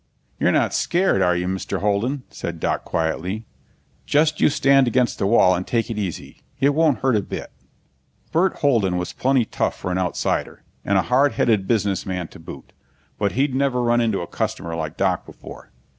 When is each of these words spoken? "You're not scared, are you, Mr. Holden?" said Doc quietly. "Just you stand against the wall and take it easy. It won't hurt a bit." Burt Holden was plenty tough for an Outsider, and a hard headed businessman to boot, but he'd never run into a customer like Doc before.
"You're 0.39 0.51
not 0.51 0.73
scared, 0.73 1.21
are 1.21 1.35
you, 1.35 1.47
Mr. 1.47 1.79
Holden?" 1.81 2.23
said 2.31 2.59
Doc 2.59 2.83
quietly. 2.83 3.45
"Just 4.07 4.41
you 4.41 4.49
stand 4.49 4.87
against 4.87 5.19
the 5.19 5.27
wall 5.27 5.53
and 5.53 5.67
take 5.67 5.91
it 5.91 5.97
easy. 5.99 6.41
It 6.59 6.73
won't 6.73 6.97
hurt 7.01 7.15
a 7.15 7.21
bit." 7.21 7.51
Burt 8.31 8.55
Holden 8.61 8.97
was 8.97 9.13
plenty 9.13 9.45
tough 9.45 9.77
for 9.77 9.91
an 9.91 9.99
Outsider, 9.99 10.63
and 10.83 10.97
a 10.97 11.03
hard 11.03 11.33
headed 11.33 11.67
businessman 11.67 12.29
to 12.29 12.39
boot, 12.39 12.73
but 13.19 13.33
he'd 13.33 13.53
never 13.53 13.79
run 13.83 14.01
into 14.01 14.21
a 14.21 14.27
customer 14.27 14.75
like 14.75 14.97
Doc 14.97 15.23
before. 15.23 15.69